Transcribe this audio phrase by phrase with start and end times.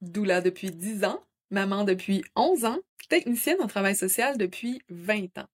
[0.00, 5.48] doula depuis 10 ans, maman depuis 11 ans, technicienne en travail social depuis 20 ans.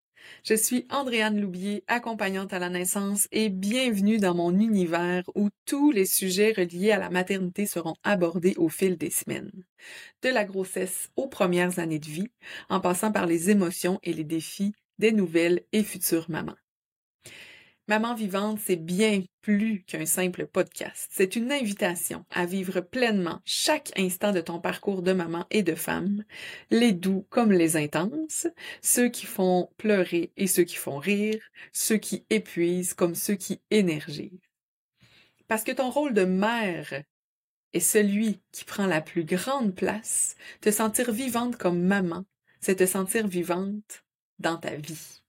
[0.45, 5.91] Je suis Andréane Loubier, accompagnante à la naissance et bienvenue dans mon univers où tous
[5.91, 9.51] les sujets reliés à la maternité seront abordés au fil des semaines.
[10.23, 12.31] De la grossesse aux premières années de vie,
[12.69, 16.57] en passant par les émotions et les défis des nouvelles et futures mamans.
[17.89, 21.09] Maman vivante, c'est bien plus qu'un simple podcast.
[21.11, 25.75] C'est une invitation à vivre pleinement chaque instant de ton parcours de maman et de
[25.75, 26.25] femme,
[26.71, 28.47] les doux comme les intenses,
[28.83, 31.43] ceux qui font pleurer et ceux qui font rire,
[31.73, 34.39] ceux qui épuisent comme ceux qui énergisent.
[35.49, 37.03] Parce que ton rôle de mère
[37.73, 42.25] est celui qui prend la plus grande place, te sentir vivante comme maman,
[42.61, 44.05] c'est te sentir vivante
[44.39, 45.22] dans ta vie.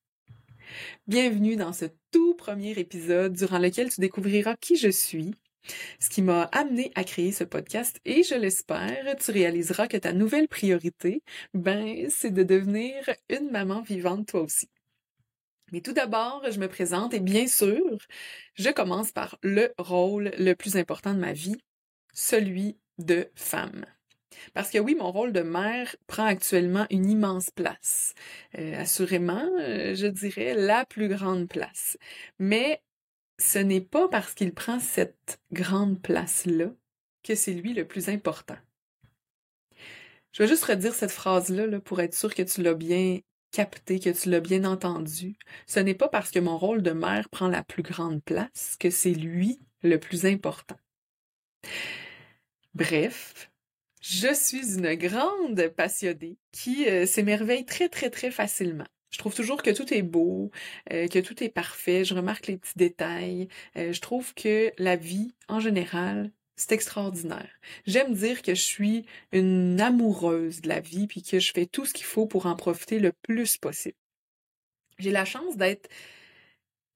[1.07, 5.35] Bienvenue dans ce tout premier épisode durant lequel tu découvriras qui je suis,
[5.99, 10.13] ce qui m'a amené à créer ce podcast et je l'espère, tu réaliseras que ta
[10.13, 12.95] nouvelle priorité, ben, c'est de devenir
[13.29, 14.69] une maman vivante toi aussi.
[15.71, 17.97] Mais tout d'abord, je me présente et bien sûr,
[18.55, 21.57] je commence par le rôle le plus important de ma vie,
[22.13, 23.85] celui de femme.
[24.53, 28.13] Parce que oui, mon rôle de mère prend actuellement une immense place.
[28.57, 31.97] Euh, assurément, euh, je dirais la plus grande place.
[32.39, 32.81] Mais
[33.39, 36.71] ce n'est pas parce qu'il prend cette grande place-là
[37.23, 38.57] que c'est lui le plus important.
[40.33, 43.19] Je vais juste redire cette phrase-là là, pour être sûr que tu l'as bien
[43.51, 45.35] capté, que tu l'as bien entendu.
[45.67, 48.89] Ce n'est pas parce que mon rôle de mère prend la plus grande place que
[48.89, 50.77] c'est lui le plus important.
[52.73, 53.51] Bref,
[54.03, 58.83] je suis une grande passionnée qui euh, s'émerveille très, très, très facilement.
[59.11, 60.51] Je trouve toujours que tout est beau,
[60.91, 62.03] euh, que tout est parfait.
[62.03, 63.47] Je remarque les petits détails.
[63.77, 67.49] Euh, je trouve que la vie, en général, c'est extraordinaire.
[67.85, 71.85] J'aime dire que je suis une amoureuse de la vie puis que je fais tout
[71.85, 73.95] ce qu'il faut pour en profiter le plus possible.
[74.99, 75.89] J'ai la chance d'être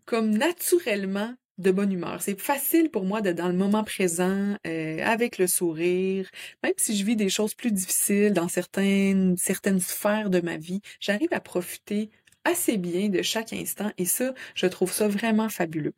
[0.04, 2.22] comme naturellement de bonne humeur.
[2.22, 6.30] C'est facile pour moi d'être dans le moment présent, euh, avec le sourire.
[6.64, 10.82] Même si je vis des choses plus difficiles dans certaines, certaines sphères de ma vie,
[11.00, 12.10] j'arrive à profiter
[12.44, 15.94] assez bien de chaque instant et ça, je trouve ça vraiment fabuleux.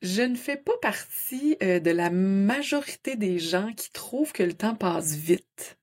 [0.00, 4.52] Je ne fais pas partie euh, de la majorité des gens qui trouvent que le
[4.54, 5.76] temps passe vite.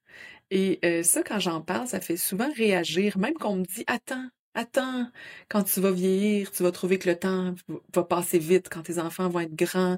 [0.51, 4.29] Et euh, ça, quand j'en parle, ça fait souvent réagir, même qu'on me dit Attends,
[4.55, 5.11] Attends,
[5.49, 7.53] quand tu vas vieillir, tu vas trouver que le temps
[7.93, 9.97] va passer vite quand tes enfants vont être grands.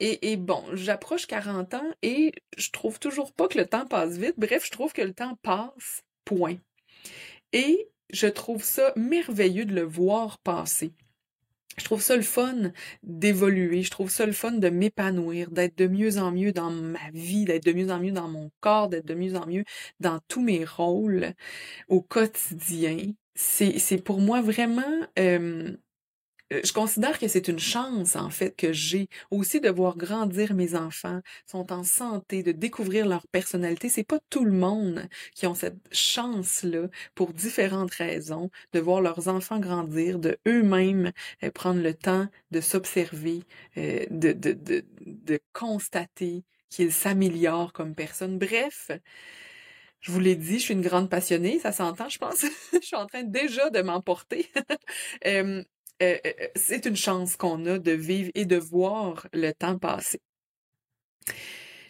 [0.00, 4.34] Et, bon, j'approche 40 ans et je trouve toujours pas que le temps passe vite.
[4.38, 6.56] Bref, je trouve que le temps passe, point.
[7.52, 10.92] Et je trouve ça merveilleux de le voir passer.
[11.78, 15.86] Je trouve ça le fun d'évoluer, je trouve ça le fun de m'épanouir, d'être de
[15.86, 19.06] mieux en mieux dans ma vie, d'être de mieux en mieux dans mon corps, d'être
[19.06, 19.64] de mieux en mieux
[20.00, 21.32] dans tous mes rôles
[21.88, 22.98] au quotidien
[23.34, 25.06] c'est pour moi vraiment
[26.52, 30.54] euh, je considère que c'est une chance, en fait, que j'ai aussi de voir grandir
[30.54, 33.88] mes enfants, sont en santé, de découvrir leur personnalité.
[33.88, 39.28] C'est pas tout le monde qui ont cette chance-là, pour différentes raisons, de voir leurs
[39.28, 41.12] enfants grandir, de eux-mêmes
[41.44, 43.42] euh, prendre le temps de s'observer,
[43.76, 48.38] euh, de, de, de, de constater qu'ils s'améliorent comme personne.
[48.38, 48.90] Bref,
[50.00, 52.40] je vous l'ai dit, je suis une grande passionnée, ça s'entend, je pense.
[52.72, 54.48] je suis en train déjà de m'emporter.
[55.26, 55.62] Euh,
[56.02, 60.18] euh, euh, c'est une chance qu'on a de vivre et de voir le temps passer.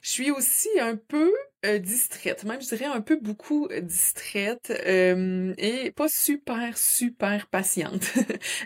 [0.03, 1.33] Je suis aussi un peu
[1.81, 8.13] distraite, même je dirais un peu beaucoup distraite et pas super super patiente.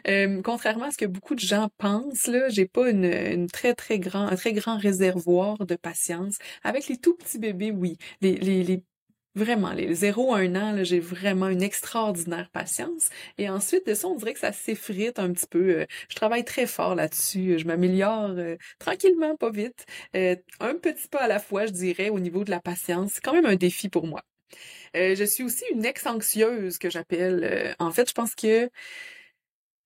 [0.45, 4.27] contrairement à ce que beaucoup de gens pensent, là, j'ai pas une, très très grand
[4.29, 6.37] un très grand réservoir de patience.
[6.63, 7.99] Avec les tout petits bébés, oui,
[9.37, 13.09] Vraiment, les 0 à 1 an, j'ai vraiment une extraordinaire patience.
[13.37, 15.81] Et ensuite de ça, on dirait que ça s'effrite un petit peu.
[15.81, 17.59] Euh, je travaille très fort là-dessus.
[17.59, 19.87] Je m'améliore euh, tranquillement, pas vite.
[20.15, 23.13] Euh, un petit pas à la fois, je dirais, au niveau de la patience.
[23.15, 24.23] C'est quand même un défi pour moi.
[24.95, 27.75] je suis aussi une ex-anxieuse que j'appelle.
[27.81, 28.71] en fait, je pense que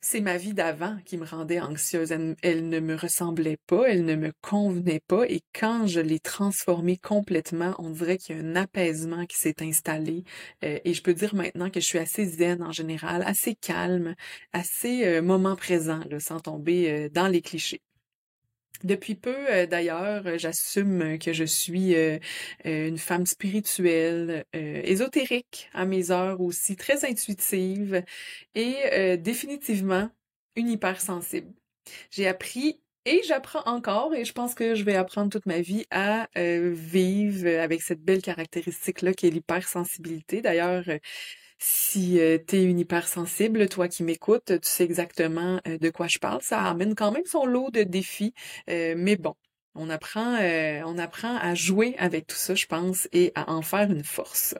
[0.00, 2.12] c'est ma vie d'avant qui me rendait anxieuse.
[2.42, 5.24] Elle, ne me ressemblait pas, elle ne me convenait pas.
[5.28, 9.62] Et quand je l'ai transformée complètement, on dirait qu'il y a un apaisement qui s'est
[9.62, 10.24] installé.
[10.64, 14.14] Euh, et je peux dire maintenant que je suis assez zen en général, assez calme,
[14.52, 17.82] assez euh, moment présent, sans tomber euh, dans les clichés.
[18.84, 22.18] Depuis peu, euh, d'ailleurs, euh, j'assume que je suis euh,
[22.64, 28.04] une femme spirituelle, ésotérique à mes heures aussi, très intuitive
[28.54, 30.10] et définitivement
[30.56, 31.52] une hypersensible.
[32.10, 35.86] J'ai appris Et j'apprends encore, et je pense que je vais apprendre toute ma vie
[35.90, 40.42] à vivre avec cette belle caractéristique-là qui est l'hypersensibilité.
[40.42, 40.84] D'ailleurs,
[41.58, 46.18] si euh, tu es une hypersensible, toi qui m'écoutes, tu sais exactement de quoi je
[46.18, 46.40] parle.
[46.42, 48.34] Ça amène quand même son lot de défis,
[48.66, 49.34] mais bon,
[49.74, 50.38] on apprend,
[50.86, 54.54] on apprend à jouer avec tout ça, je pense, et à en faire une force.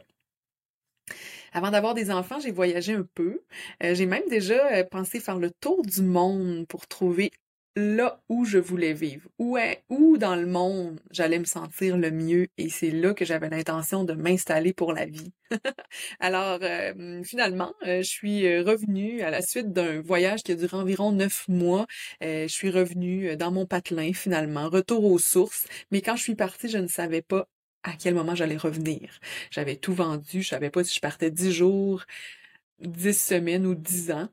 [1.52, 3.42] Avant d'avoir des enfants, j'ai voyagé un peu.
[3.80, 7.30] j'ai même déjà pensé faire le tour du monde pour trouver
[7.78, 12.10] là où je voulais vivre, où, est, où dans le monde j'allais me sentir le
[12.10, 15.32] mieux et c'est là que j'avais l'intention de m'installer pour la vie.
[16.20, 20.54] Alors euh, finalement, euh, je suis euh, revenue à la suite d'un voyage qui a
[20.56, 21.86] duré environ neuf mois.
[22.20, 25.66] je suis revenue dans mon patelin finalement, retour aux sources.
[25.90, 27.48] Mais quand je suis partie, je ne savais pas
[27.84, 29.20] à quel moment j'allais revenir.
[29.50, 32.04] J'avais tout vendu, je savais pas si je partais dix jours,
[32.80, 34.28] dix semaines ou dix ans.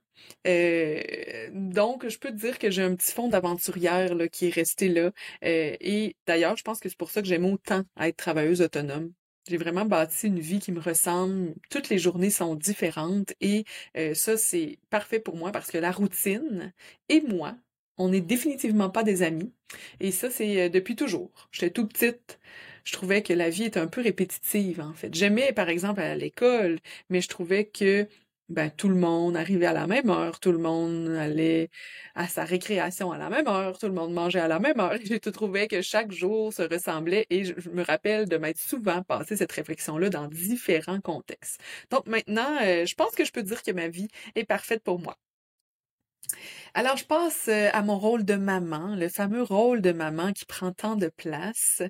[0.48, 4.90] Euh, donc, je peux te dire que j'ai un petit fond d'aventurière qui est resté
[4.90, 5.12] là.
[5.44, 9.12] Euh, et d'ailleurs, je pense que c'est pour ça que j'aime autant être travailleuse autonome.
[9.48, 11.54] J'ai vraiment bâti une vie qui me ressemble.
[11.70, 13.66] Toutes les journées sont différentes et
[13.98, 16.74] euh, ça, c'est parfait pour moi parce que la routine
[17.10, 17.56] et moi,
[17.98, 19.54] on n'est définitivement pas des amis.
[20.00, 21.32] Et ça, c'est depuis toujours.
[21.52, 22.40] J'étais tout petite.
[22.84, 25.14] Je trouvais que la vie était un peu répétitive, en fait.
[25.14, 26.80] J'aimais, par exemple, à l'école,
[27.10, 28.08] mais je trouvais que
[28.50, 31.70] ben, tout le monde arrivait à la même heure, tout le monde allait
[32.14, 34.98] à sa récréation à la même heure, tout le monde mangeait à la même heure.
[35.04, 39.36] J'ai trouvé que chaque jour se ressemblait et je, me rappelle de m'être souvent passé
[39.36, 41.60] cette réflexion-là dans différents contextes.
[41.90, 45.00] Donc maintenant, euh, je pense que je peux dire que ma vie est parfaite pour
[45.00, 45.18] moi.
[46.74, 50.46] Alors, je passe euh, à mon rôle de maman, le fameux rôle de maman qui
[50.46, 51.82] prend tant de place.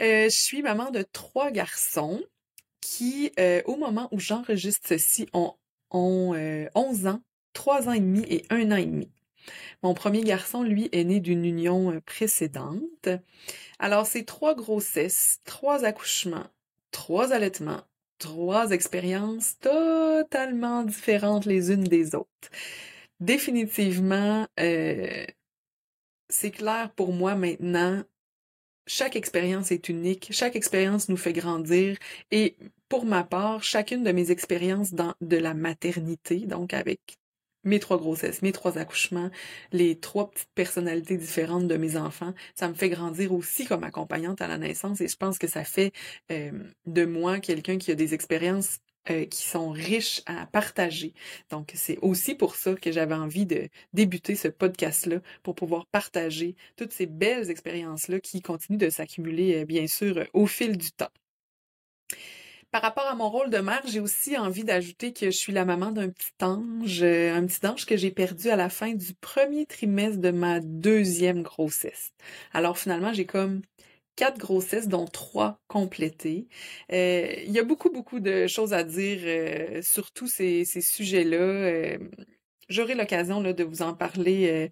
[0.00, 2.22] Euh, je suis maman de trois garçons
[2.80, 3.32] qui,
[3.66, 5.54] au moment où j'enregistre ceci, ont
[5.90, 6.34] ont
[6.74, 9.10] 11 euh, ans, 3 ans et demi et 1 an et demi.
[9.82, 13.08] Mon premier garçon, lui, est né d'une union euh, précédente.
[13.78, 16.46] Alors, c'est trois grossesses, trois accouchements,
[16.90, 17.82] trois allaitements,
[18.18, 22.50] trois expériences totalement différentes les unes des autres.
[23.20, 25.24] Définitivement, euh,
[26.28, 28.02] c'est clair pour moi maintenant,
[28.86, 31.98] chaque expérience est unique, chaque expérience nous fait grandir
[32.30, 32.56] et
[32.88, 37.18] pour ma part, chacune de mes expériences dans, de la maternité, donc avec
[37.64, 39.30] mes trois grossesses, mes trois accouchements,
[39.72, 44.48] les trois personnalités différentes de mes enfants, ça me fait grandir aussi comme accompagnante à
[44.48, 45.92] la naissance et je pense que ça fait
[46.30, 46.52] euh,
[46.86, 48.78] de moi quelqu'un qui a des expériences
[49.10, 51.14] euh, qui sont riches à partager.
[51.50, 56.56] Donc, c'est aussi pour ça que j'avais envie de débuter ce podcast-là, pour pouvoir partager
[56.76, 61.08] toutes ces belles expériences-là qui continuent de s'accumuler, euh, bien sûr, au fil du temps.
[62.70, 65.64] Par rapport à mon rôle de mère, j'ai aussi envie d'ajouter que je suis la
[65.64, 69.14] maman d'un petit ange, euh, un petit ange que j'ai perdu à la fin du
[69.14, 72.12] premier trimestre de ma deuxième grossesse.
[72.52, 73.62] Alors finalement, j'ai comme
[74.16, 76.48] quatre grossesses, dont trois complétées.
[76.92, 80.82] Euh, il y a beaucoup, beaucoup de choses à dire euh, sur tous ces, ces
[80.82, 81.96] sujets-là.
[82.68, 84.70] J'aurai l'occasion de vous en parler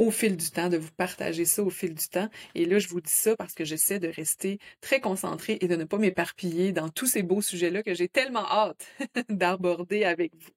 [0.00, 2.30] au fil du temps, de vous partager ça au fil du temps.
[2.54, 5.76] Et là, je vous dis ça parce que j'essaie de rester très concentrée et de
[5.76, 8.88] ne pas m'éparpiller dans tous ces beaux sujets-là que j'ai tellement hâte
[9.28, 10.50] d'aborder avec vous.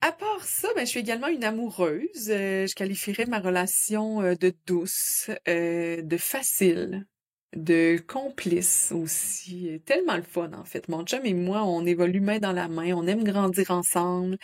[0.00, 2.30] À part ça, ben, je suis également une amoureuse.
[2.30, 7.06] Euh, je qualifierais ma relation euh, de douce, euh, de facile,
[7.56, 9.80] de complices aussi.
[9.84, 10.88] Tellement le fun, en fait.
[10.88, 14.38] Mon chum et moi, on évolue main dans la main, on aime grandir ensemble,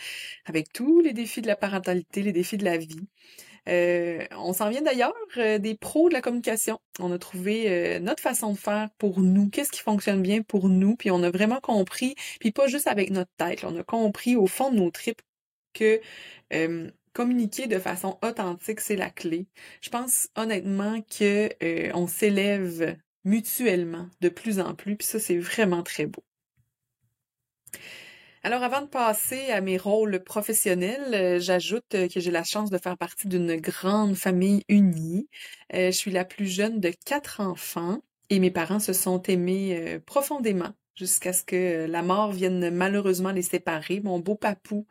[0.45, 3.07] avec tous les défis de la parentalité, les défis de la vie.
[3.67, 6.79] Euh, on s'en vient d'ailleurs euh, des pros de la communication.
[6.99, 10.69] On a trouvé euh, notre façon de faire pour nous, qu'est-ce qui fonctionne bien pour
[10.69, 14.35] nous, puis on a vraiment compris, puis pas juste avec notre tête, on a compris
[14.35, 15.21] au fond de nos tripes
[15.73, 16.01] que
[17.19, 19.45] communiquer de façon authentique, c'est la clé.
[19.81, 22.95] Je pense honnêtement que euh, on s'élève
[23.25, 26.23] mutuellement de plus en plus, puis ça c'est vraiment très beau.
[28.41, 32.69] Alors avant de passer à mes rôles professionnels, euh, j'ajoute euh, que j'ai la chance
[32.69, 35.27] de faire partie d'une grande famille unie.
[35.73, 37.99] je suis la plus jeune de quatre enfants
[38.29, 43.41] et mes parents se sont aimés profondément jusqu'à ce que la mort vienne malheureusement les
[43.41, 44.01] séparer.
[44.01, 44.85] Mon beau papou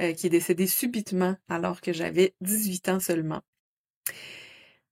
[0.00, 3.42] euh, qui est décédé subitement alors que j'avais 18 ans seulement.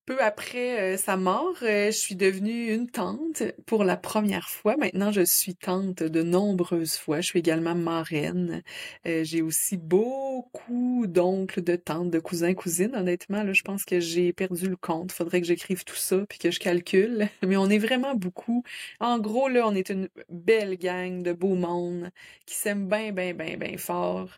[0.06, 4.76] Peu après euh, sa mort, euh, je suis devenue une tante pour la première fois.
[4.76, 7.20] Maintenant, je suis tante de nombreuses fois.
[7.20, 8.62] Je suis également marraine.
[9.08, 12.94] Euh, j'ai aussi beaucoup d'oncles, de tantes, de cousins, cousines.
[12.94, 15.10] Honnêtement, là, je pense que j'ai perdu le compte.
[15.10, 17.28] Faudrait que j'écrive tout ça puis que je calcule.
[17.44, 18.62] Mais on est vraiment beaucoup.
[19.00, 22.10] En gros, là, on est une belle gang de beau monde
[22.46, 24.28] qui s'aiment bien, bien, bien, bien fort.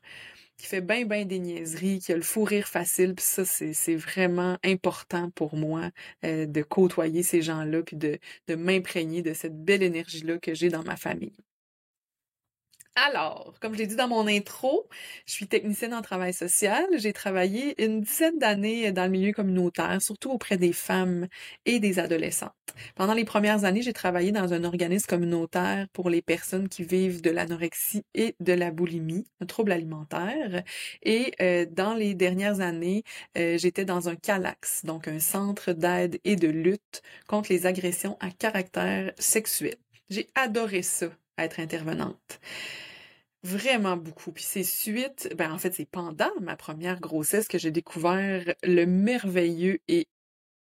[0.59, 3.15] Qui fait bien, bien des niaiseries, qui a le fou rire facile.
[3.15, 5.91] Puis ça, c'est vraiment important pour moi
[6.25, 10.69] euh, de côtoyer ces gens-là, puis de, de m'imprégner de cette belle énergie-là que j'ai
[10.69, 11.33] dans ma famille.
[13.07, 14.89] Alors, comme je l'ai dit dans mon intro,
[15.25, 16.85] je suis technicienne en travail social.
[16.97, 21.29] J'ai travaillé une dizaine d'années dans le milieu communautaire, surtout auprès des femmes
[21.65, 22.53] et des adolescentes.
[22.97, 27.23] Pendant les premières années, j'ai travaillé dans un organisme communautaire pour les personnes qui vivent
[27.23, 30.65] de l'anorexie et de la boulimie, un trouble alimentaire.
[31.03, 33.05] Et euh, dans les dernières années,
[33.37, 38.17] euh, j'étais dans un CALAX, donc un centre d'aide et de lutte contre les agressions
[38.19, 39.77] à caractère sexuel.
[40.11, 41.07] J'ai adoré ça,
[41.39, 42.41] être intervenante.
[43.49, 44.31] Vraiment beaucoup.
[44.33, 48.85] Puis c'est suite, ben en fait, c'est pendant ma première grossesse que j'ai découvert le
[48.85, 50.07] merveilleux et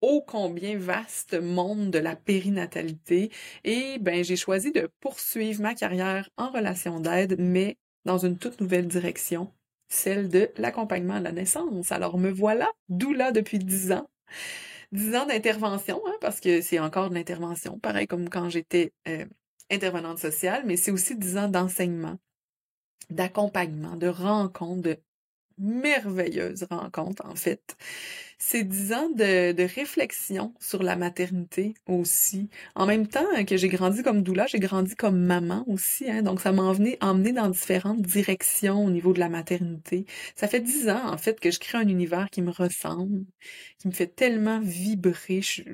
[0.03, 3.31] ô combien vaste monde de la périnatalité.
[3.65, 8.61] Et ben j'ai choisi de poursuivre ma carrière en relation d'aide, mais dans une toute
[8.61, 9.53] nouvelle direction,
[9.89, 11.91] celle de l'accompagnement à la naissance.
[11.93, 14.09] Alors me voilà, d'où là depuis dix ans.
[14.93, 19.27] Dix ans d'intervention, hein, parce que c'est encore de l'intervention, pareil comme quand j'étais euh,
[19.71, 22.19] intervenante sociale, mais c'est aussi dix ans d'enseignement
[23.11, 24.99] d'accompagnement, de rencontres, de
[25.59, 27.77] merveilleuses rencontres, en fait.
[28.39, 32.51] C'est dix ans de, de, réflexion sur la maternité aussi.
[32.75, 36.11] En même temps que j'ai grandi comme doula, j'ai grandi comme maman aussi.
[36.11, 40.05] Hein, donc, ça m'a emmené, emmené dans différentes directions au niveau de la maternité.
[40.35, 43.25] Ça fait dix ans, en fait, que je crée un univers qui me ressemble,
[43.79, 45.41] qui me fait tellement vibrer.
[45.41, 45.65] Je suis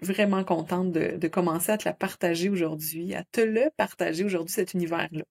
[0.00, 4.54] vraiment contente de, de commencer à te la partager aujourd'hui, à te le partager aujourd'hui,
[4.54, 5.24] cet univers-là.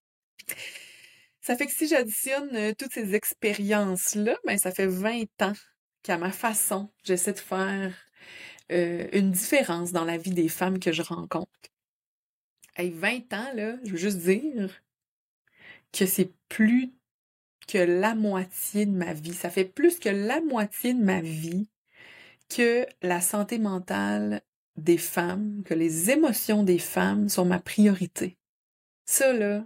[1.42, 5.54] Ça fait que si j'additionne euh, toutes ces expériences-là, ben ça fait 20 ans
[6.04, 7.96] qu'à ma façon, j'essaie de faire
[8.72, 11.50] euh, une différence dans la vie des femmes que je rencontre.
[12.76, 14.84] Hey, 20 ans, là, je veux juste dire
[15.92, 16.94] que c'est plus
[17.68, 19.34] que la moitié de ma vie.
[19.34, 21.68] Ça fait plus que la moitié de ma vie
[22.50, 24.42] que la santé mentale
[24.78, 28.38] des femmes, que les émotions des femmes sont ma priorité.
[29.06, 29.66] Ça, là,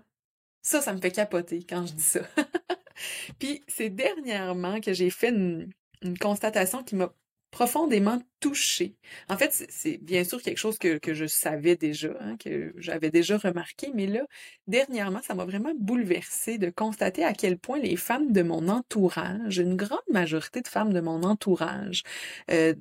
[0.66, 2.22] ça, ça me fait capoter quand je dis ça.
[3.40, 5.70] Puis c'est dernièrement que j'ai fait une,
[6.20, 7.14] constatation qui m'a
[7.52, 8.96] profondément touchée.
[9.30, 13.38] En fait, c'est bien sûr quelque chose que, je savais déjà, hein, que j'avais déjà
[13.38, 14.22] remarqué, mais là,
[14.68, 19.60] dernièrement, ça m'a vraiment bouleversée de constater à quel point les femmes de mon entourage,
[19.60, 22.04] une grande majorité de femmes de mon entourage,
[22.52, 22.74] euh,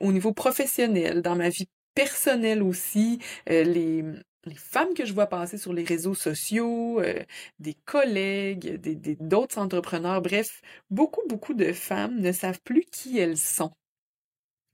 [0.00, 3.18] au niveau professionnel, dans ma vie personnelle aussi,
[3.50, 4.04] euh, les,
[4.46, 7.22] les femmes que je vois passer sur les réseaux sociaux, euh,
[7.58, 8.80] des collègues,
[9.20, 13.72] d'autres entrepreneurs, bref, beaucoup, beaucoup de femmes ne savent plus qui elles sont,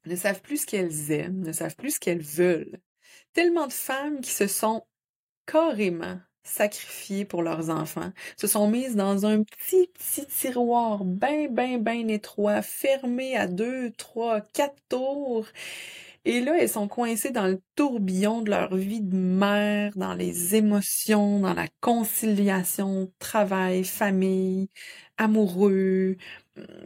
[0.07, 2.79] ne savent plus ce qu'elles aiment, ne savent plus ce qu'elles veulent.
[3.33, 4.85] Tellement de femmes qui se sont
[5.47, 11.79] carrément sacrifiées pour leurs enfants, se sont mises dans un petit, petit tiroir bien, bien,
[11.79, 15.47] bien étroit, fermé à deux, trois, quatre tours,
[16.25, 20.55] et là, elles sont coincées dans le tourbillon de leur vie de mère, dans les
[20.55, 24.69] émotions, dans la conciliation, travail, famille,
[25.17, 26.17] amoureux,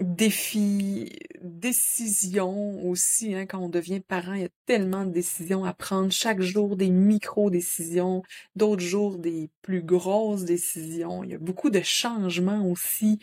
[0.01, 1.13] défis,
[1.43, 3.35] décisions aussi.
[3.35, 6.11] Hein, quand on devient parent, il y a tellement de décisions à prendre.
[6.13, 8.23] Chaque jour, des micro-décisions,
[8.55, 11.25] d'autres jours, des plus grosses décisions.
[11.25, 13.19] Il y a beaucoup de changements aussi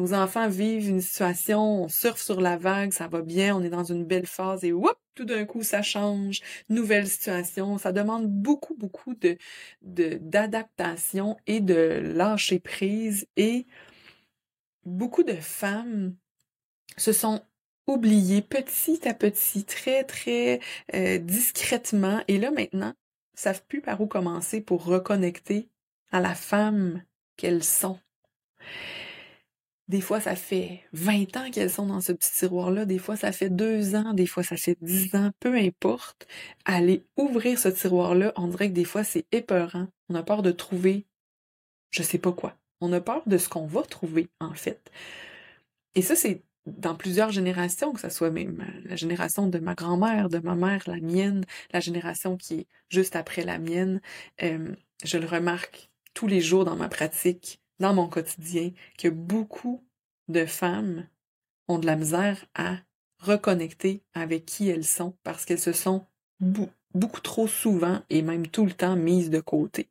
[0.00, 3.68] nos enfants vivent une situation, on surfe sur la vague, ça va bien, on est
[3.68, 6.40] dans une belle phase et whoop, tout d'un coup ça change,
[6.70, 7.76] nouvelle situation.
[7.76, 9.36] Ça demande beaucoup, beaucoup de
[9.82, 13.66] d'adaptation et de lâcher prise et
[14.86, 16.16] beaucoup de femmes
[16.96, 17.42] se sont
[17.86, 20.60] oubliées petit à petit, très, très
[20.94, 22.94] euh, discrètement et là maintenant,
[23.34, 25.68] savent plus par où commencer pour reconnecter
[26.10, 27.02] à la femme
[27.36, 27.98] qu'elles sont.
[29.90, 32.86] Des fois, ça fait 20 ans qu'elles sont dans ce petit tiroir-là.
[32.86, 34.14] Des fois, ça fait deux ans.
[34.14, 35.32] Des fois, ça fait dix ans.
[35.40, 36.26] Peu importe.
[36.64, 39.88] Aller ouvrir ce tiroir-là, on dirait que des fois, c'est épeurant.
[40.08, 41.06] On a peur de trouver
[41.90, 42.56] je sais pas quoi.
[42.80, 44.90] On a peur de ce qu'on va trouver, en fait.
[45.94, 50.28] Et ça, c'est dans plusieurs générations, que ce soit même la génération de ma grand-mère,
[50.28, 54.00] de ma mère, la mienne, la génération qui est juste après la mienne.
[54.42, 59.84] Euh, je le remarque tous les jours dans ma pratique dans mon quotidien que beaucoup
[60.28, 61.08] de femmes
[61.66, 62.76] ont de la misère à
[63.18, 66.06] reconnecter avec qui elles sont parce qu'elles se sont
[66.94, 69.88] beaucoup trop souvent et même tout le temps mises de côté.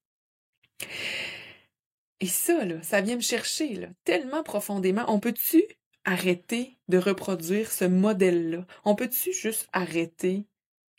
[2.19, 5.05] Et ça, là, ça vient me chercher tellement profondément.
[5.08, 5.63] On peut-tu
[6.03, 8.65] arrêter de reproduire ce modèle-là?
[8.84, 10.46] On peut-tu juste arrêter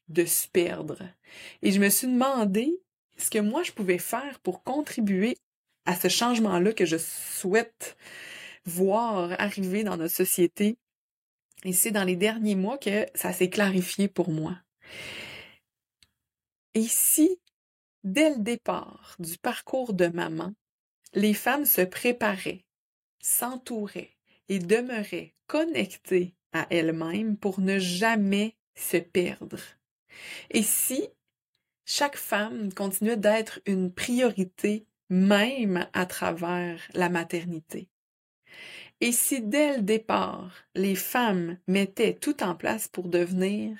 [0.09, 0.99] de se perdre?
[1.63, 2.81] Et je me suis demandé
[3.19, 5.37] ce que moi je pouvais faire pour contribuer
[5.87, 7.97] à ce changement-là que je souhaite
[8.65, 10.79] voir arriver dans notre société.
[11.65, 14.57] Et c'est dans les derniers mois que ça s'est clarifié pour moi.
[16.75, 17.39] Et si,
[18.05, 20.55] dès le départ du parcours de maman,
[21.13, 22.65] les femmes se préparaient,
[23.21, 24.17] s'entouraient
[24.49, 29.61] et demeuraient connectées à elles-mêmes pour ne jamais se perdre.
[30.51, 31.09] Et si
[31.85, 37.89] chaque femme continuait d'être une priorité même à travers la maternité.
[39.01, 43.77] Et si dès le départ, les femmes mettaient tout en place pour devenir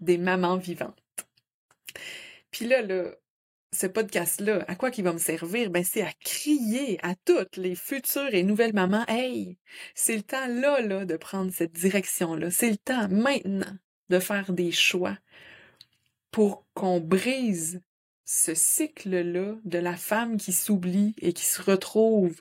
[0.00, 1.26] des mamans vivantes.
[2.50, 3.10] Puis là, là,
[3.72, 5.70] ce podcast-là, à quoi qu'il va me servir?
[5.70, 9.58] Ben, c'est à crier à toutes les futures et nouvelles mamans, hey,
[9.94, 12.50] c'est le temps là, là, de prendre cette direction-là.
[12.50, 13.76] C'est le temps maintenant
[14.10, 15.16] de faire des choix
[16.30, 17.80] pour qu'on brise
[18.24, 22.40] ce cycle-là de la femme qui s'oublie et qui se retrouve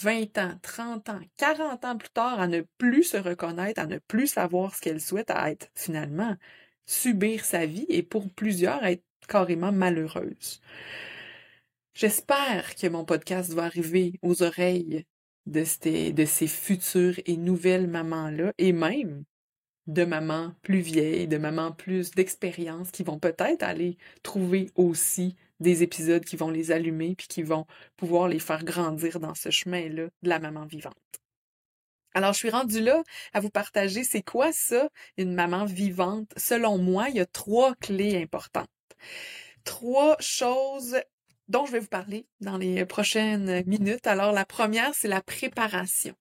[0.00, 3.98] 20 ans, 30 ans, 40 ans plus tard à ne plus se reconnaître, à ne
[3.98, 6.36] plus savoir ce qu'elle souhaite à être finalement,
[6.86, 10.60] subir sa vie et pour plusieurs être carrément malheureuse.
[11.94, 15.04] J'espère que mon podcast va arriver aux oreilles
[15.46, 19.24] de ces, de ces futures et nouvelles mamans-là et même
[19.86, 25.82] de mamans plus vieilles, de mamans plus d'expérience qui vont peut-être aller trouver aussi des
[25.82, 30.08] épisodes qui vont les allumer puis qui vont pouvoir les faire grandir dans ce chemin-là
[30.22, 30.94] de la maman vivante.
[32.14, 36.30] Alors, je suis rendue là à vous partager c'est quoi ça, une maman vivante.
[36.36, 38.68] Selon moi, il y a trois clés importantes.
[39.64, 40.98] Trois choses
[41.48, 44.06] dont je vais vous parler dans les prochaines minutes.
[44.06, 46.14] Alors, la première, c'est la préparation.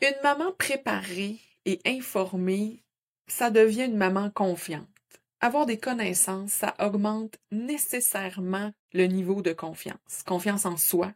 [0.00, 2.82] Une maman préparée et informée,
[3.26, 4.88] ça devient une maman confiante.
[5.40, 10.22] Avoir des connaissances, ça augmente nécessairement le niveau de confiance.
[10.26, 11.12] Confiance en soi,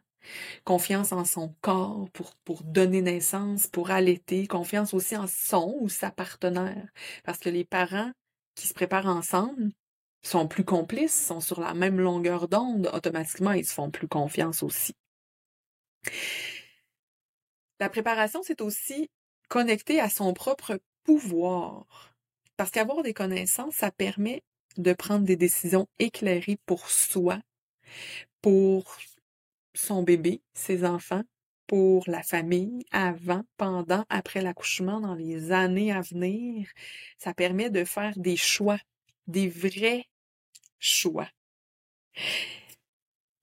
[0.63, 5.89] confiance en son corps pour, pour donner naissance, pour allaiter, confiance aussi en son ou
[5.89, 6.87] sa partenaire.
[7.23, 8.11] Parce que les parents
[8.53, 9.71] qui se préparent ensemble
[10.21, 14.61] sont plus complices, sont sur la même longueur d'onde, automatiquement, ils se font plus confiance
[14.61, 14.93] aussi.
[17.79, 19.09] La préparation, c'est aussi
[19.53, 21.85] connecté à son propre pouvoir.
[22.57, 24.41] Parce qu'avoir des connaissances, ça permet
[24.77, 27.39] de prendre des décisions éclairées pour soi,
[28.41, 28.97] pour
[29.75, 31.21] son bébé, ses enfants,
[31.67, 36.67] pour la famille, avant, pendant, après l'accouchement, dans les années à venir.
[37.19, 38.79] Ça permet de faire des choix,
[39.27, 40.07] des vrais
[40.79, 41.29] choix.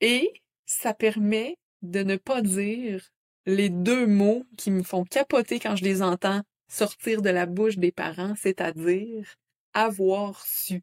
[0.01, 3.12] Et ça permet de ne pas dire
[3.51, 7.79] les deux mots qui me font capoter quand je les entends sortir de la bouche
[7.79, 9.35] des parents, c'est-à-dire
[9.75, 10.83] avoir su.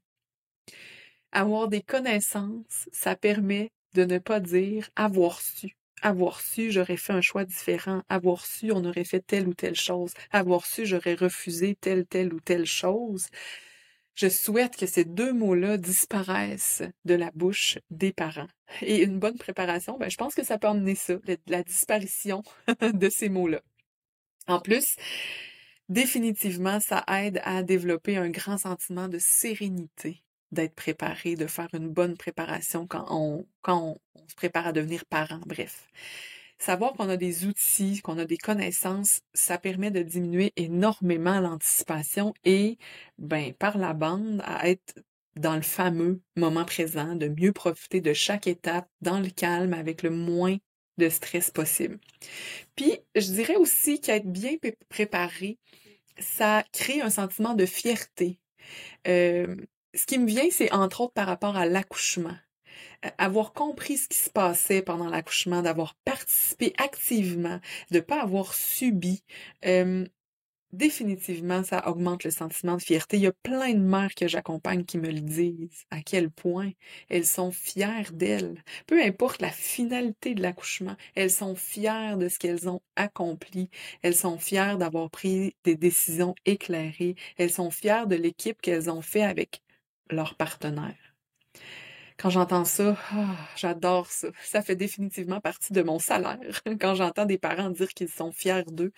[1.31, 5.77] Avoir des connaissances, ça permet de ne pas dire avoir su.
[6.01, 8.03] Avoir su, j'aurais fait un choix différent.
[8.09, 10.13] Avoir su, on aurait fait telle ou telle chose.
[10.31, 13.27] Avoir su, j'aurais refusé telle, telle ou telle chose.
[14.17, 18.47] Je souhaite que ces deux mots-là disparaissent de la bouche des parents.
[18.81, 21.13] Et une bonne préparation, ben, je pense que ça peut emmener ça,
[21.45, 22.41] la disparition
[22.81, 23.61] de ces mots-là.
[24.47, 24.95] En plus,
[25.87, 31.89] définitivement, ça aide à développer un grand sentiment de sérénité, d'être préparé, de faire une
[31.89, 35.87] bonne préparation quand on, quand on se prépare à devenir parent, bref.
[36.59, 42.33] Savoir qu'on a des outils, qu'on a des connaissances, ça permet de diminuer énormément l'anticipation
[42.45, 42.77] et,
[43.19, 44.95] ben, par la bande, à être
[45.35, 50.01] dans le fameux moment présent, de mieux profiter de chaque étape dans le calme avec
[50.01, 50.57] le moins
[50.97, 51.99] de stress possible.
[52.75, 54.55] Puis, je dirais aussi qu'être bien
[54.89, 55.59] préparé,
[56.17, 58.39] ça crée un sentiment de fierté.
[59.07, 59.55] Euh,
[59.93, 62.35] ce qui me vient, c'est entre autres par rapport à l'accouchement
[63.17, 67.59] avoir compris ce qui se passait pendant l'accouchement, d'avoir participé activement,
[67.91, 69.23] de ne pas avoir subi,
[70.73, 73.17] définitivement, ça augmente le sentiment de fierté.
[73.17, 76.71] Il y a plein de mères que j'accompagne qui me le disent, à quel point
[77.09, 78.63] elles sont fières d'elles.
[78.85, 83.69] Peu importe la finalité de l'accouchement, elles sont fières de ce qu'elles ont accompli.
[84.01, 87.15] Elles sont fières d'avoir pris des décisions éclairées.
[87.37, 89.61] Elles sont fières de l'équipe qu'elles ont fait avec
[90.09, 91.06] leur partenaire.
[92.17, 94.29] Quand j'entends ça, ah, j'adore ça.
[94.43, 98.63] Ça fait définitivement partie de mon salaire quand j'entends des parents dire qu'ils sont fiers
[98.65, 98.91] d'eux.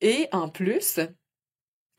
[0.00, 0.98] Et en plus,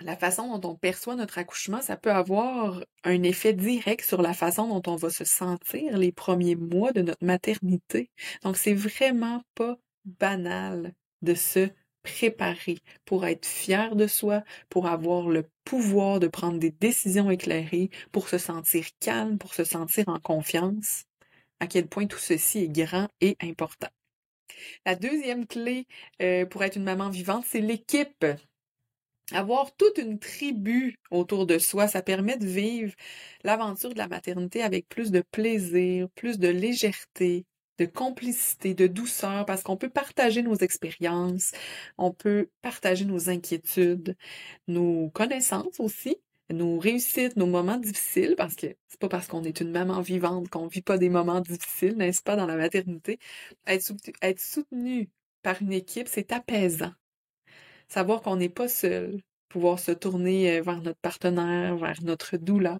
[0.01, 4.33] la façon dont on perçoit notre accouchement, ça peut avoir un effet direct sur la
[4.33, 8.11] façon dont on va se sentir les premiers mois de notre maternité.
[8.43, 11.69] Donc, c'est vraiment pas banal de se
[12.03, 17.89] préparer pour être fier de soi, pour avoir le pouvoir de prendre des décisions éclairées,
[18.11, 21.05] pour se sentir calme, pour se sentir en confiance,
[21.59, 23.89] à quel point tout ceci est grand et important.
[24.85, 25.87] La deuxième clé
[26.21, 28.25] euh, pour être une maman vivante, c'est l'équipe.
[29.31, 32.93] Avoir toute une tribu autour de soi, ça permet de vivre
[33.43, 37.45] l'aventure de la maternité avec plus de plaisir, plus de légèreté,
[37.77, 41.51] de complicité, de douceur, parce qu'on peut partager nos expériences,
[41.97, 44.15] on peut partager nos inquiétudes,
[44.67, 46.17] nos connaissances aussi,
[46.51, 50.49] nos réussites, nos moments difficiles, parce que c'est pas parce qu'on est une maman vivante
[50.49, 53.19] qu'on vit pas des moments difficiles, n'est-ce pas, dans la maternité.
[53.67, 55.09] Être, soutenu
[55.43, 56.91] par une équipe, c'est apaisant
[57.87, 62.79] savoir qu'on n'est pas seul, pouvoir se tourner euh, vers notre partenaire, vers notre doula,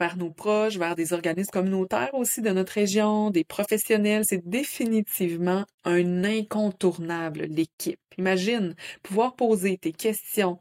[0.00, 5.66] vers nos proches, vers des organismes communautaires aussi de notre région, des professionnels, c'est définitivement
[5.84, 8.00] un incontournable, l'équipe.
[8.18, 10.60] Imagine pouvoir poser tes questions,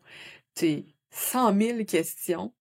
[0.56, 2.54] tes cent mille questions,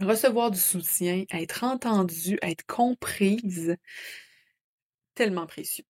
[0.00, 3.76] recevoir du soutien, être entendu, être comprise,
[5.14, 5.84] tellement précieux.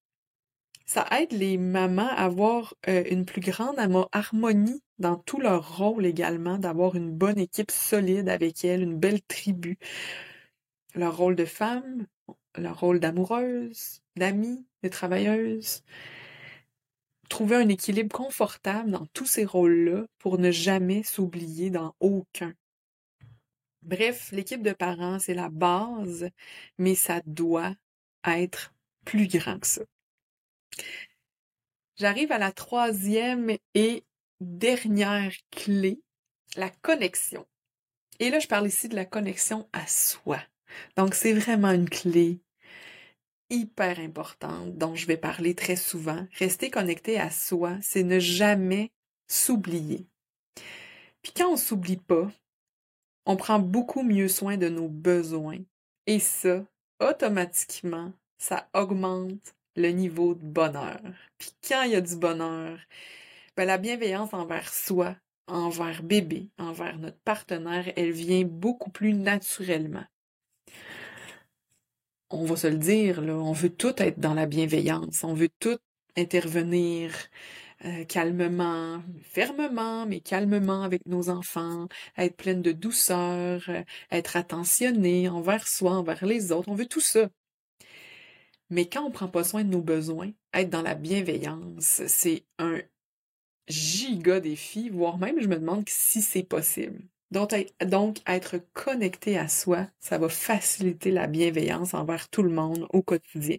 [0.87, 3.79] Ça aide les mamans à avoir euh, une plus grande
[4.13, 9.23] harmonie dans tout leur rôle également, d'avoir une bonne équipe solide avec elles, une belle
[9.23, 9.79] tribu.
[10.95, 12.07] Leur rôle de femme,
[12.57, 15.83] leur rôle d'amoureuse, d'amie, de travailleuse.
[17.29, 22.55] Trouver un équilibre confortable dans tous ces rôles-là pour ne jamais s'oublier dans aucun.
[23.83, 26.29] Bref, l'équipe de parents, c'est la base,
[26.79, 27.75] mais ça doit
[28.27, 29.83] être plus grand que ça.
[31.97, 34.05] J'arrive à la troisième et
[34.41, 36.01] dernière clé,
[36.57, 37.47] la connexion.
[38.19, 40.41] Et là, je parle ici de la connexion à soi.
[40.97, 42.41] Donc, c'est vraiment une clé
[43.51, 46.27] hyper importante dont je vais parler très souvent.
[46.39, 48.91] Rester connecté à soi, c'est ne jamais
[49.29, 50.07] s'oublier.
[51.23, 52.31] Puis quand on s'oublie pas,
[53.27, 55.61] on prend beaucoup mieux soin de nos besoins.
[56.07, 56.65] Et ça,
[57.01, 61.01] automatiquement, ça augmente le niveau de bonheur.
[61.39, 62.79] Puis quand il y a du bonheur,
[63.57, 70.05] ben la bienveillance envers soi, envers bébé, envers notre partenaire, elle vient beaucoup plus naturellement.
[72.31, 75.51] On va se le dire, là, on veut tout être dans la bienveillance, on veut
[75.61, 75.79] tout
[76.17, 77.13] intervenir
[77.85, 85.29] euh, calmement, fermement, mais calmement avec nos enfants, être pleine de douceur, euh, être attentionné
[85.29, 87.29] envers soi, envers les autres, on veut tout ça.
[88.71, 92.79] Mais quand on prend pas soin de nos besoins, être dans la bienveillance, c'est un
[93.69, 97.01] giga défi, voire même je me demande si c'est possible.
[97.31, 103.03] Donc, être connecté à soi, ça va faciliter la bienveillance envers tout le monde au
[103.03, 103.57] quotidien.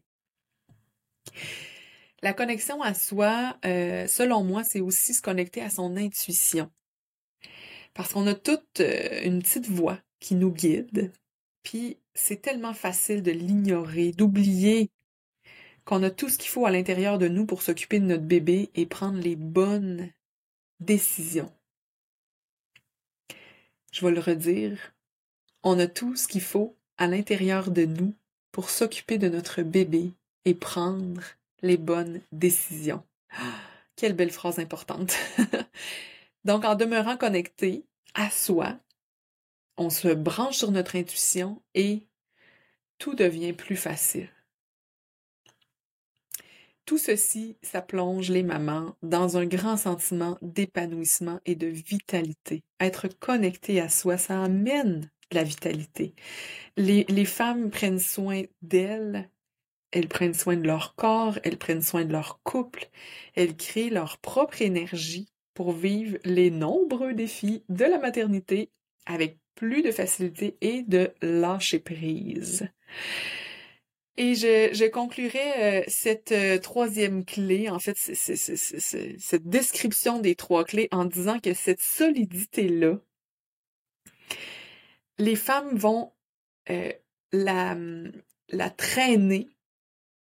[2.22, 6.72] La connexion à soi, euh, selon moi, c'est aussi se connecter à son intuition.
[7.94, 11.12] Parce qu'on a toute euh, une petite voix qui nous guide,
[11.66, 14.92] puis c'est tellement facile de l'ignorer, d'oublier
[15.84, 18.70] qu'on a tout ce qu'il faut à l'intérieur de nous pour s'occuper de notre bébé
[18.76, 20.12] et prendre les bonnes
[20.80, 21.52] décisions.
[23.92, 24.94] Je vais le redire.
[25.64, 28.14] On a tout ce qu'il faut à l'intérieur de nous
[28.52, 30.12] pour s'occuper de notre bébé
[30.46, 31.22] et prendre
[31.62, 33.04] les bonnes décisions.
[33.96, 35.16] quelle belle phrase importante.
[36.46, 38.78] Donc, en demeurant connecté à soi,
[39.78, 42.08] on se branche sur notre intuition et
[42.98, 44.30] tout devient plus facile.
[46.86, 52.64] Tout ceci, ça plonge les mamans dans un grand sentiment d'épanouissement et de vitalité.
[52.80, 56.14] Être connecté à soi, ça amène la vitalité.
[56.78, 59.30] Les femmes prennent soin d'elles,
[59.92, 62.90] elles prennent soin de leur corps, elles prennent soin de leur couple,
[63.34, 68.70] elles créent leur propre énergie pour vivre les nombreux défis de la maternité
[69.06, 72.68] avec plus de facilité et de lâcher prise.
[74.18, 80.64] Et je, je conclurai euh, cette euh, troisième clé, en fait, cette description des trois
[80.64, 82.98] clés en disant que cette solidité-là,
[85.18, 86.14] les femmes vont
[86.70, 86.94] euh,
[87.34, 87.78] la,
[88.50, 89.50] la traîner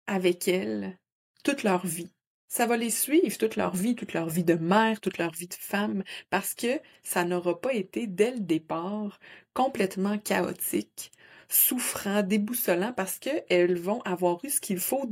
[0.06, 1.00] avec elles
[1.44, 2.12] toute leur vie.
[2.54, 5.48] Ça va les suivre toute leur vie, toute leur vie de mère, toute leur vie
[5.48, 9.22] de femme, parce que ça n'aura pas été dès le départ
[9.54, 11.14] complètement chaotique
[11.48, 15.10] souffrant, déboussolant parce qu'elles vont avoir eu ce qu'il faut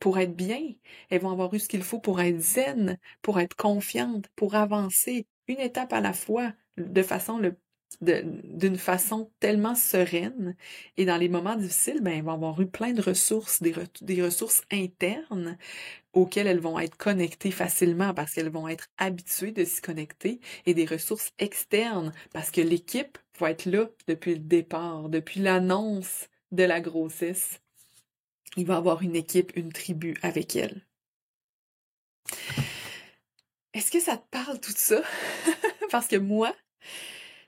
[0.00, 0.62] pour être bien.
[1.10, 5.26] Elles vont avoir eu ce qu'il faut pour être zen, pour être confiantes, pour avancer
[5.46, 7.58] une étape à la fois de façon le
[8.00, 10.54] d'une façon tellement sereine
[10.96, 14.62] et dans les moments difficiles, ben, elles vont avoir eu plein de ressources, des, ressources
[14.70, 15.58] internes
[16.12, 20.74] auxquelles elles vont être connectées facilement parce qu'elles vont être habituées de s'y connecter et
[20.74, 26.64] des ressources externes parce que l'équipe va être là depuis le départ, depuis l'annonce de
[26.64, 27.60] la grossesse.
[28.56, 30.86] Il va avoir une équipe, une tribu avec elle.
[33.74, 35.02] Est-ce que ça te parle tout ça?
[35.90, 36.54] Parce que moi,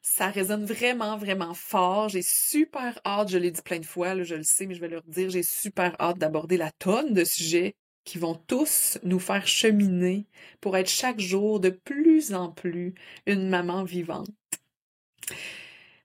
[0.02, 2.08] ça résonne vraiment, vraiment fort.
[2.08, 4.88] J'ai super hâte, je l'ai dit plein de fois, je le sais, mais je vais
[4.88, 9.46] leur dire, j'ai super hâte d'aborder la tonne de sujets qui vont tous nous faire
[9.46, 10.26] cheminer
[10.60, 12.94] pour être chaque jour de plus en plus
[13.26, 14.30] une maman vivante.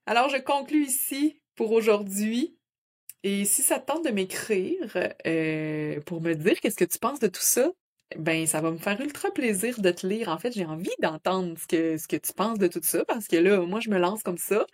[0.05, 2.57] Alors, je conclus ici pour aujourd'hui.
[3.23, 7.19] Et si ça te tente de m'écrire euh, pour me dire qu'est-ce que tu penses
[7.19, 7.71] de tout ça,
[8.17, 10.29] ben, ça va me faire ultra plaisir de te lire.
[10.29, 11.67] En fait, j'ai envie d'entendre ce
[12.07, 14.65] que, tu penses de tout ça parce que là, moi, je me lance comme ça,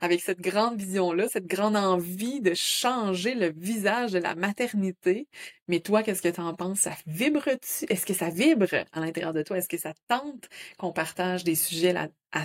[0.00, 5.28] avec cette grande vision-là, cette grande envie de changer le visage de la maternité.
[5.66, 6.80] Mais toi, qu'est-ce que tu en penses?
[6.80, 7.86] Ça vibre-tu?
[7.88, 9.58] Est-ce que ça vibre à l'intérieur de toi?
[9.58, 12.44] Est-ce que ça tente qu'on partage des sujets là, à,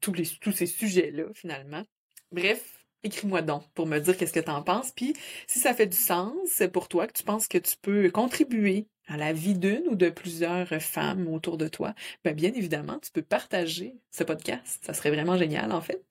[0.00, 1.82] tous, les, tous ces sujets-là, finalement?
[2.30, 2.74] Bref,
[3.04, 4.90] Écris-moi donc pour me dire qu'est-ce que tu en penses.
[4.90, 5.14] Puis,
[5.46, 9.16] si ça fait du sens pour toi, que tu penses que tu peux contribuer à
[9.16, 11.94] la vie d'une ou de plusieurs femmes autour de toi,
[12.24, 14.84] ben bien évidemment, tu peux partager ce podcast.
[14.84, 16.04] Ça serait vraiment génial, en fait.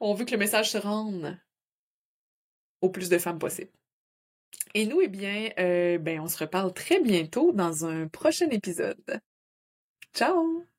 [0.00, 1.38] On veut que le message se rende
[2.80, 3.70] au plus de femmes possible.
[4.74, 9.20] Et nous, eh bien, euh, ben, on se reparle très bientôt dans un prochain épisode.
[10.14, 10.69] Ciao!